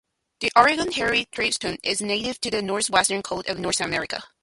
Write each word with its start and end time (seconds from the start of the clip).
The 0.39 0.51
Oregon 0.55 0.91
hairy 0.93 1.27
triton 1.31 1.77
is 1.83 2.01
native 2.01 2.41
to 2.41 2.49
the 2.49 2.63
northwestern 2.63 3.21
coast 3.21 3.47
of 3.47 3.59
North 3.59 3.81
America. 3.81 4.23